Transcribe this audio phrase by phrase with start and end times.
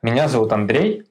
[0.00, 1.02] Меня зовут Андрей.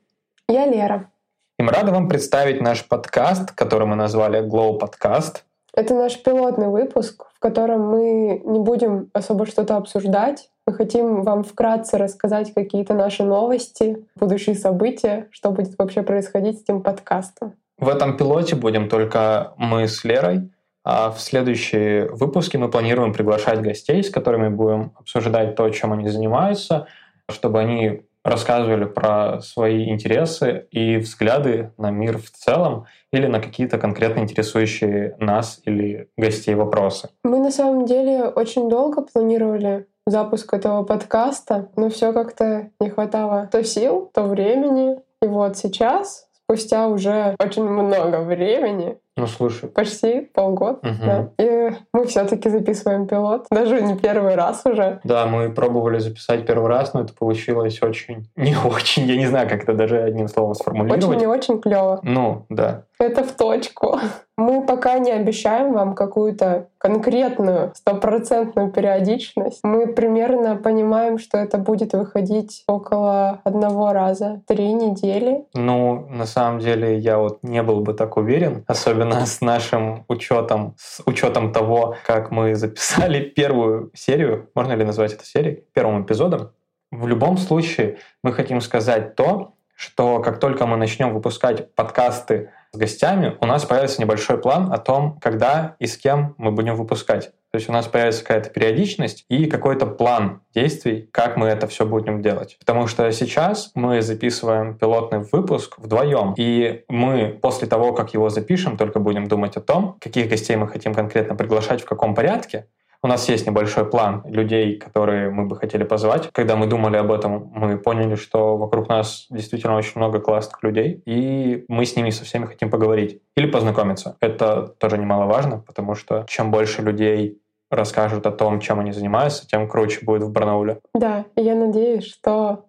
[0.47, 1.11] Я Лера.
[1.59, 5.43] И мы рады вам представить наш подкаст, который мы назвали Glow Podcast.
[5.73, 10.49] Это наш пилотный выпуск, в котором мы не будем особо что-то обсуждать.
[10.65, 16.63] Мы хотим вам вкратце рассказать какие-то наши новости, будущие события, что будет вообще происходить с
[16.63, 17.55] этим подкастом.
[17.77, 20.49] В этом пилоте будем только мы с Лерой,
[20.85, 26.07] а в следующие выпуски мы планируем приглашать гостей, с которыми будем обсуждать то, чем они
[26.07, 26.87] занимаются,
[27.29, 33.77] чтобы они рассказывали про свои интересы и взгляды на мир в целом или на какие-то
[33.77, 37.09] конкретно интересующие нас или гостей вопросы.
[37.23, 43.49] Мы на самом деле очень долго планировали запуск этого подкаста, но все как-то не хватало
[43.51, 44.97] то сил, то времени.
[45.21, 49.67] И вот сейчас, спустя уже очень много времени, ну, слушай.
[49.67, 51.05] Почти полгода, угу.
[51.05, 51.29] да.
[51.39, 53.47] И мы все-таки записываем пилот.
[53.49, 54.99] Даже не первый раз уже.
[55.03, 58.29] Да, мы пробовали записать первый раз, но это получилось очень...
[58.35, 59.03] Не очень.
[59.07, 61.03] Я не знаю, как это даже одним словом сформулировать.
[61.03, 61.99] Очень не очень клево.
[62.03, 62.83] Ну, да.
[62.99, 63.99] Это в точку.
[64.37, 69.59] Мы пока не обещаем вам какую-то конкретную стопроцентную периодичность.
[69.63, 75.45] Мы примерно понимаем, что это будет выходить около одного раза три недели.
[75.55, 80.75] Ну, на самом деле, я вот не был бы так уверен, особенно с нашим учетом,
[80.77, 86.51] с учетом того, как мы записали первую серию, можно ли назвать это серией, первым эпизодом.
[86.91, 92.77] В любом случае, мы хотим сказать то, что как только мы начнем выпускать подкасты с
[92.77, 97.31] гостями, у нас появится небольшой план о том, когда и с кем мы будем выпускать.
[97.57, 101.87] То есть у нас появится какая-то периодичность и какой-то план действий, как мы это все
[101.87, 102.55] будем делать.
[102.59, 108.77] Потому что сейчас мы записываем пилотный выпуск вдвоем, и мы после того, как его запишем,
[108.77, 112.67] только будем думать о том, каких гостей мы хотим конкретно приглашать, в каком порядке,
[113.03, 116.29] у нас есть небольшой план людей, которые мы бы хотели позвать.
[116.31, 121.01] Когда мы думали об этом, мы поняли, что вокруг нас действительно очень много классных людей,
[121.05, 124.17] и мы с ними со всеми хотим поговорить или познакомиться.
[124.19, 127.39] Это тоже немаловажно, потому что чем больше людей
[127.69, 130.79] расскажут о том, чем они занимаются, тем круче будет в Барнауле.
[130.93, 132.65] Да, и я надеюсь, что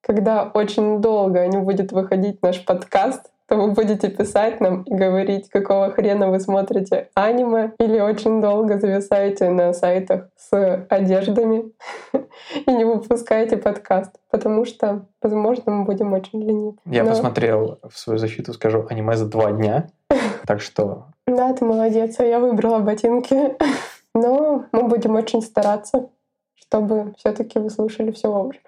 [0.00, 5.48] когда очень долго не будет выходить наш подкаст, то вы будете писать нам и говорить,
[5.48, 11.72] какого хрена вы смотрите аниме, или очень долго зависаете на сайтах с одеждами
[12.66, 16.76] и не выпускаете подкаст, потому что, возможно, мы будем очень ленивы.
[16.84, 17.10] Я Но...
[17.10, 19.88] посмотрел в свою защиту, скажу, аниме за два дня,
[20.46, 21.06] так что...
[21.26, 23.56] Да, ты молодец, а я выбрала ботинки.
[24.20, 26.08] Но мы будем очень стараться,
[26.54, 28.62] чтобы все-таки вы слушали все вовремя.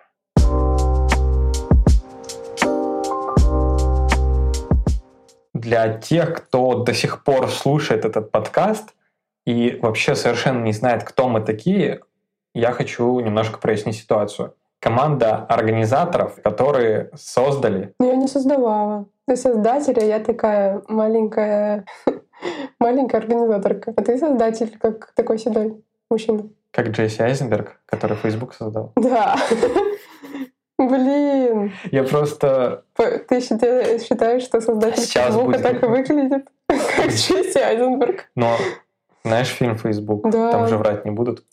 [5.60, 8.94] для тех, кто до сих пор слушает этот подкаст
[9.47, 12.00] и вообще совершенно не знает, кто мы такие,
[12.55, 14.55] я хочу немножко прояснить ситуацию.
[14.81, 17.94] Команда организаторов, которые создали...
[18.00, 19.06] Ну, я не создавала.
[19.27, 21.84] Ты создатель, а я такая маленькая,
[22.81, 23.93] маленькая организаторка.
[23.97, 26.49] А ты создатель, как такой седой мужчина.
[26.71, 28.93] Как Джесси Айзенберг, который Facebook создал.
[28.97, 29.37] Да.
[30.78, 31.73] Блин.
[31.91, 32.84] Я просто...
[32.97, 35.62] Ты считаешь, что создатель Сейчас Фейсбука будет...
[35.62, 38.31] так и выглядит, как Джесси Айзенберг?
[38.34, 38.57] Но
[39.25, 40.31] знаешь фильм «Фейсбук»?
[40.31, 40.53] Да.
[40.53, 41.45] Там же врать не будут.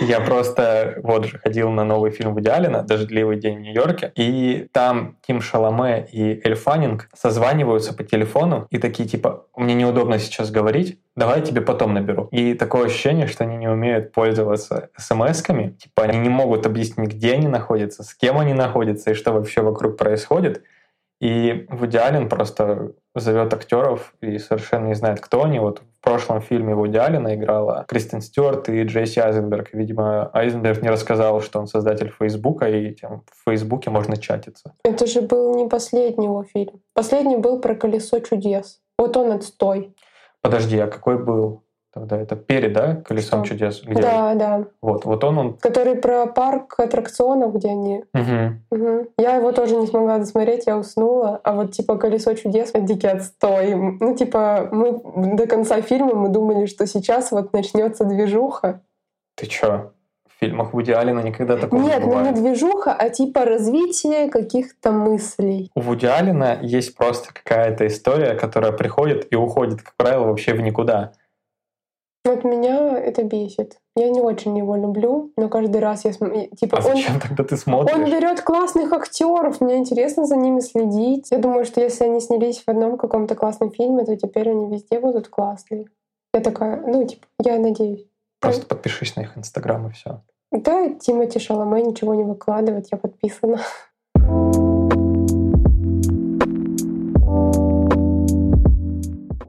[0.00, 4.68] Я просто вот же ходил на новый фильм Вуди Аллена «Дождливый день в Нью-Йорке», и
[4.72, 10.50] там Ким Шаломе и Эль Фаннинг созваниваются по телефону и такие типа «Мне неудобно сейчас
[10.50, 12.28] говорить, давай я тебе потом наберу».
[12.30, 17.34] И такое ощущение, что они не умеют пользоваться смс-ками, типа они не могут объяснить, где
[17.34, 20.62] они находятся, с кем они находятся и что вообще вокруг происходит.
[21.20, 25.58] И Вуди Аллен просто зовет актеров и совершенно не знает, кто они.
[25.58, 29.72] Вот в прошлом фильме Вуди Аллена играла Кристен Стюарт и Джесси Айзенберг.
[29.72, 34.74] Видимо, Айзенберг не рассказал, что он создатель Фейсбука, и тем в Фейсбуке можно чатиться.
[34.84, 36.80] Это же был не последний его фильм.
[36.94, 38.80] Последний был про «Колесо чудес».
[38.98, 39.94] Вот он отстой.
[40.40, 41.64] Подожди, а какой был?
[41.96, 43.54] Тогда это перед, да, колесом Что?
[43.54, 43.82] чудес?
[43.82, 44.64] Где да, да.
[44.82, 45.54] Вот, вот он, он.
[45.54, 48.04] Который про парк аттракционов, где они.
[48.12, 48.82] Угу.
[48.82, 49.06] Угу.
[49.16, 51.40] Я его тоже не смогла досмотреть, я уснула.
[51.42, 53.74] А вот типа колесо чудес, дикий отстой.
[53.74, 55.00] Ну типа мы
[55.36, 58.82] до конца фильма мы думали, что сейчас вот начнется движуха.
[59.34, 59.92] Ты чё?
[60.28, 62.36] В фильмах Вуди Алина никогда такого Нет, не бывает.
[62.36, 65.70] ну не движуха, а типа развитие каких-то мыслей.
[65.74, 70.60] У Вуди Алина есть просто какая-то история, которая приходит и уходит, как правило, вообще в
[70.60, 71.12] никуда.
[72.26, 73.78] Вот меня это бесит.
[73.94, 76.10] Я не очень его люблю, но каждый раз я.
[76.10, 77.94] Типа, а зачем он, тогда ты смотришь?
[77.94, 81.30] Он берет классных актеров, мне интересно за ними следить.
[81.30, 84.98] Я думаю, что если они снялись в одном каком-то классном фильме, то теперь они везде
[84.98, 85.84] будут классные.
[86.34, 88.08] Я такая, ну, типа, я надеюсь.
[88.40, 88.70] Просто так.
[88.70, 90.20] подпишись на их инстаграм и все.
[90.50, 93.60] Да, Тимати Шаломе ничего не выкладывает, я подписана.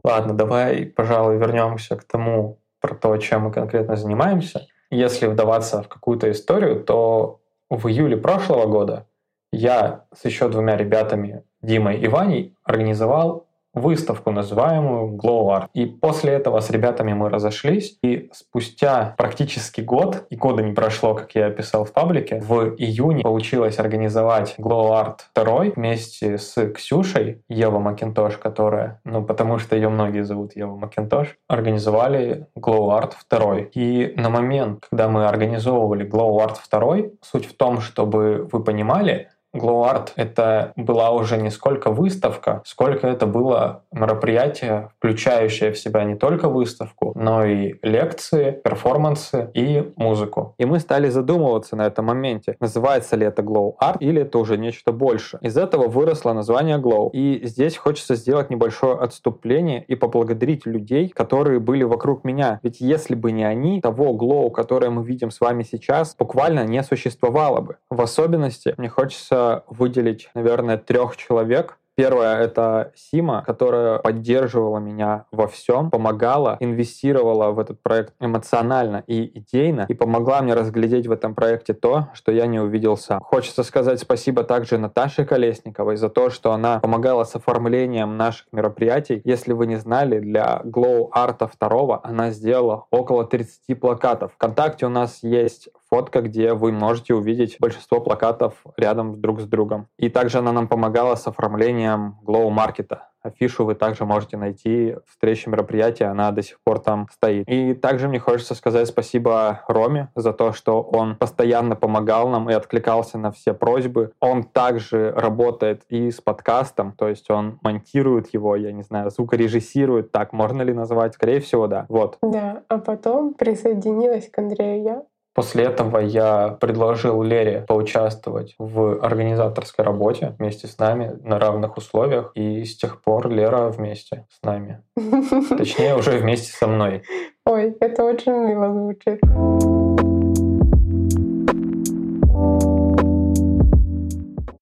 [0.03, 4.67] Ладно, давай, пожалуй, вернемся к тому, про то, чем мы конкретно занимаемся.
[4.89, 9.07] Если вдаваться в какую-то историю, то в июле прошлого года
[9.51, 13.46] я с еще двумя ребятами, Димой и Ваней, организовал
[13.79, 15.67] выставку, называемую Glow Art.
[15.73, 21.13] И после этого с ребятами мы разошлись, и спустя практически год, и года не прошло,
[21.13, 27.41] как я описал в паблике, в июне получилось организовать Glow Art 2 вместе с Ксюшей,
[27.49, 33.57] Ева Макинтош, которая, ну потому что ее многие зовут Ева Макинтош, организовали Glow Art 2.
[33.73, 39.29] И на момент, когда мы организовывали Glow Art 2, суть в том, чтобы вы понимали,
[39.55, 46.03] Glow Art— это была уже не сколько выставка, сколько это было мероприятие, включающее в себя
[46.03, 50.55] не только выставку, но и лекции, перформансы и музыку.
[50.57, 54.57] И мы стали задумываться на этом моменте, называется ли это Glow Art или это уже
[54.57, 55.39] нечто больше.
[55.41, 57.09] Из этого выросло название Glow.
[57.11, 62.59] И здесь хочется сделать небольшое отступление и поблагодарить людей, которые были вокруг меня.
[62.63, 66.83] Ведь если бы не они, того Glow, которое мы видим с вами сейчас, буквально не
[66.83, 67.77] существовало бы.
[67.89, 75.47] В особенности мне хочется выделить, наверное, трех человек, Первое— это Сима, которая поддерживала меня во
[75.47, 81.33] всем, помогала, инвестировала в этот проект эмоционально и идейно, и помогла мне разглядеть в этом
[81.33, 83.19] проекте то, что я не увидел сам.
[83.19, 89.19] Хочется сказать спасибо также Наташе Колесниковой за то, что она помогала с оформлением наших мероприятий.
[89.25, 94.33] Если вы не знали, для Glow Art 2 она сделала около 30 плакатов.
[94.35, 99.87] Вконтакте у нас есть фотка, где вы можете увидеть большинство плакатов рядом друг с другом.
[99.97, 102.97] И также она нам помогала с оформлением Glow Market.
[103.27, 107.47] Афишу вы также можете найти в встрече мероприятия, она до сих пор там стоит.
[107.47, 112.53] И также мне хочется сказать спасибо Роме за то, что он постоянно помогал нам и
[112.53, 114.11] откликался на все просьбы.
[114.19, 120.11] Он также работает и с подкастом, то есть он монтирует его, я не знаю, звукорежиссирует,
[120.11, 121.15] так можно ли назвать?
[121.15, 121.85] Скорее всего, да.
[121.89, 122.17] Вот.
[122.21, 125.03] Да, а потом присоединилась к Андрею я.
[125.37, 132.31] После этого я предложил Лере поучаствовать в организаторской работе вместе с нами на равных условиях.
[132.33, 134.81] И с тех пор Лера вместе с нами.
[135.57, 137.03] Точнее, уже вместе со мной.
[137.45, 139.21] Ой, это очень мило звучит.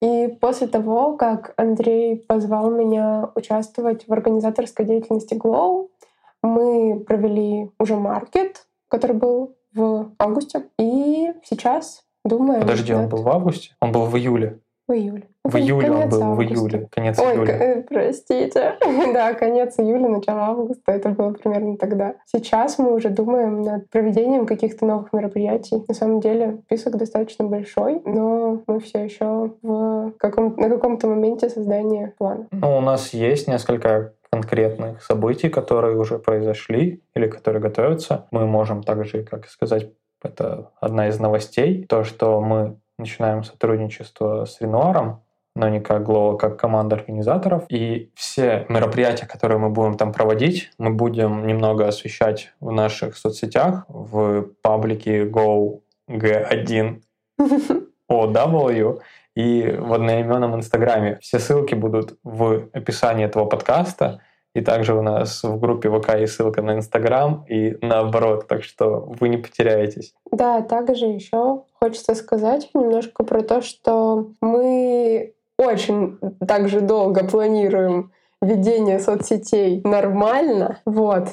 [0.02, 5.88] И после того, как Андрей позвал меня участвовать в организаторской деятельности Glow,
[6.44, 10.70] мы провели уже маркет, который был в августе.
[10.80, 12.62] И сейчас думаю...
[12.62, 13.76] Подожди, он был в августе?
[13.80, 14.60] Он был в июле?
[14.88, 15.30] В июле.
[15.46, 16.36] В июле он был, августа.
[16.36, 17.58] в июле, конец Ой, июля.
[17.60, 18.76] Ой, простите.
[19.14, 22.16] да, конец июля, начало августа, это было примерно тогда.
[22.26, 25.84] Сейчас мы уже думаем над проведением каких-то новых мероприятий.
[25.88, 31.50] На самом деле список достаточно большой, но мы все еще в каком на каком-то моменте
[31.50, 32.48] создания плана.
[32.52, 38.26] Ну, у нас есть несколько конкретных событий, которые уже произошли или которые готовятся.
[38.32, 39.92] Мы можем также, как сказать,
[40.24, 45.22] это одна из новостей, то, что мы начинаем сотрудничество с Ренуаром,
[45.56, 47.64] но не как Глова, как команда организаторов.
[47.70, 53.86] И все мероприятия, которые мы будем там проводить, мы будем немного освещать в наших соцсетях,
[53.88, 57.02] в паблике Go G1
[58.12, 59.00] OW
[59.36, 61.20] и в одноименном Инстаграме.
[61.22, 64.22] Все ссылки будут в описании этого подкаста.
[64.54, 69.02] И также у нас в группе ВК есть ссылка на Инстаграм и наоборот, так что
[69.02, 70.14] вы не потеряетесь.
[70.32, 75.34] Да, также еще хочется сказать немножко про то, что мы
[75.66, 76.18] очень
[76.48, 81.30] также долго планируем ведение соцсетей нормально, вот.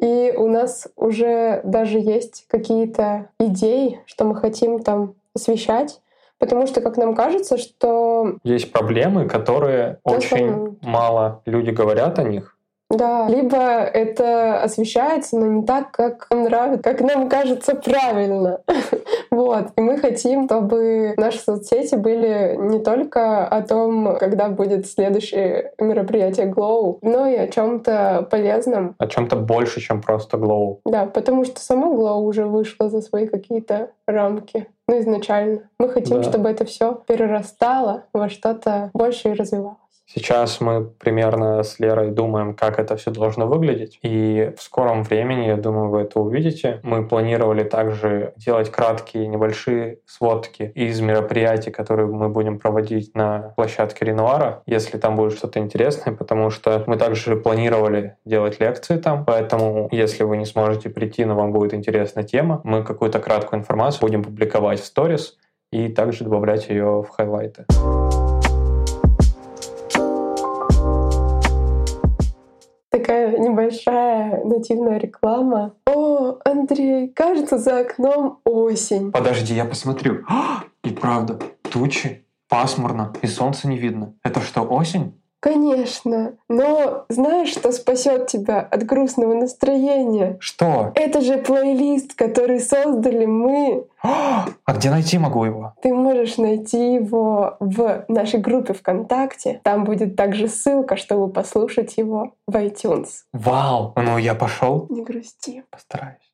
[0.00, 6.00] И у нас уже даже есть какие-то идеи, что мы хотим там освещать.
[6.38, 8.38] Потому что, как нам кажется, что...
[8.42, 12.51] Есть проблемы, которые То, очень мало люди говорят о них.
[12.92, 18.60] Да, либо это освещается, но не так, как нам нравится, как нам кажется правильно.
[19.30, 19.68] вот.
[19.76, 26.50] И мы хотим, чтобы наши соцсети были не только о том, когда будет следующее мероприятие
[26.50, 28.94] Glow, но и о чем-то полезном.
[28.98, 30.78] О чем-то больше, чем просто Glow.
[30.84, 34.66] Да, потому что само Glow уже вышло за свои какие-то рамки.
[34.88, 35.60] Ну, изначально.
[35.78, 36.24] Мы хотим, да.
[36.24, 39.78] чтобы это все перерастало во что-то больше и развивалось.
[40.14, 43.98] Сейчас мы примерно с Лерой думаем, как это все должно выглядеть.
[44.02, 46.80] И в скором времени, я думаю, вы это увидите.
[46.82, 54.04] Мы планировали также делать краткие небольшие сводки из мероприятий, которые мы будем проводить на площадке
[54.04, 59.24] Ренуара, если там будет что-то интересное, потому что мы также планировали делать лекции там.
[59.24, 64.02] Поэтому, если вы не сможете прийти, но вам будет интересна тема, мы какую-то краткую информацию
[64.02, 65.38] будем публиковать в сторис
[65.70, 67.64] и также добавлять ее в хайлайты.
[73.38, 75.74] Небольшая нативная реклама.
[75.86, 79.12] О, Андрей, кажется, за окном осень.
[79.12, 80.24] Подожди, я посмотрю.
[80.84, 84.14] И правда, тучи, пасмурно, и солнца не видно.
[84.22, 85.14] Это что, осень?
[85.42, 90.36] Конечно, но знаешь, что спасет тебя от грустного настроения?
[90.38, 90.92] Что?
[90.94, 93.86] Это же плейлист, который создали мы.
[94.64, 95.74] А где найти могу его?
[95.82, 99.60] Ты можешь найти его в нашей группе ВКонтакте.
[99.64, 103.08] Там будет также ссылка, чтобы послушать его в iTunes.
[103.32, 103.94] Вау!
[103.96, 104.86] Ну я пошел.
[104.90, 105.64] Не грусти.
[105.70, 106.30] Постараюсь.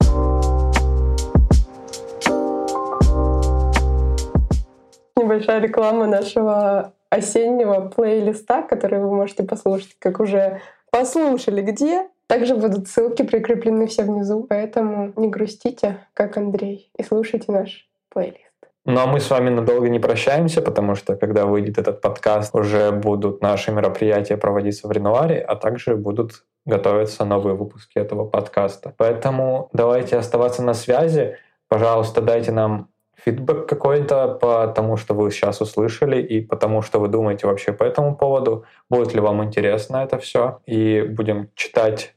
[5.16, 10.60] Небольшая реклама нашего осеннего плейлиста, который вы можете послушать, как уже
[10.90, 12.08] послушали где.
[12.26, 18.44] Также будут ссылки прикреплены все внизу, поэтому не грустите, как Андрей, и слушайте наш плейлист.
[18.84, 22.90] Ну а мы с вами надолго не прощаемся, потому что когда выйдет этот подкаст, уже
[22.90, 28.94] будут наши мероприятия проводиться в Ренуаре, а также будут готовиться новые выпуски этого подкаста.
[28.96, 31.36] Поэтому давайте оставаться на связи.
[31.68, 32.88] Пожалуйста, дайте нам
[33.24, 37.84] фидбэк какой-то по тому, что вы сейчас услышали, и потому что вы думаете вообще по
[37.84, 42.14] этому поводу, будет ли вам интересно это все, и будем читать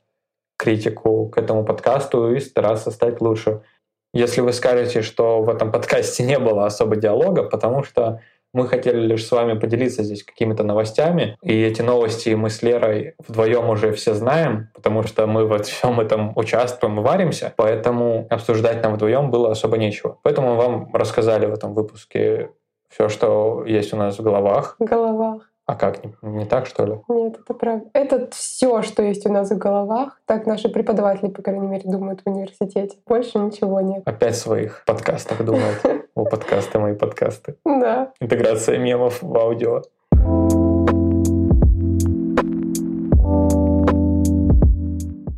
[0.58, 3.62] критику к этому подкасту и стараться стать лучше.
[4.14, 8.22] Если вы скажете, что в этом подкасте не было особо диалога, потому что
[8.54, 13.16] мы хотели лишь с вами поделиться здесь какими-то новостями, и эти новости мы с Лерой
[13.28, 18.84] вдвоем уже все знаем, потому что мы во всем этом участвуем и варимся, поэтому обсуждать
[18.84, 20.18] нам вдвоем было особо нечего.
[20.24, 22.50] Поэтому мы вам рассказали в этом выпуске
[22.90, 24.76] все, что есть у нас в головах.
[24.80, 25.51] В головах.
[25.68, 27.00] А как, не, не так, что ли?
[27.08, 27.86] Нет, это правда.
[27.94, 30.20] Это все, что есть у нас в головах.
[30.26, 32.98] Так наши преподаватели, по крайней мере, думают в университете.
[33.08, 34.02] Больше ничего нет.
[34.06, 35.82] Опять своих подкастах думают.
[36.16, 37.56] О, подкасты, мои подкасты.
[37.64, 38.12] Да.
[38.20, 39.84] Интеграция мемов в аудио.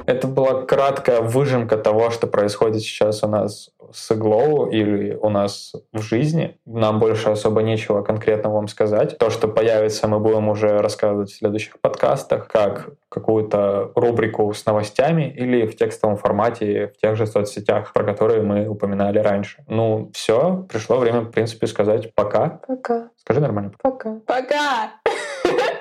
[0.06, 5.74] Это была краткая выжимка того, что происходит сейчас у нас с Glow или у нас
[5.92, 6.58] в жизни.
[6.66, 9.18] Нам больше особо нечего конкретно вам сказать.
[9.18, 15.30] То, что появится, мы будем уже рассказывать в следующих подкастах, как какую-то рубрику с новостями
[15.30, 19.64] или в текстовом формате в тех же соцсетях, про которые мы упоминали раньше.
[19.68, 22.62] Ну, все, пришло время, в принципе, сказать пока.
[22.68, 23.10] Пока.
[23.18, 23.72] Скажи нормально.
[23.82, 24.20] Пока.
[24.26, 24.94] Пока!